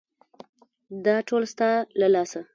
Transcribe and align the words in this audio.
_دا 1.05 1.15
ټول 1.27 1.43
ستا 1.51 1.69
له 1.99 2.07
لاسه. 2.13 2.41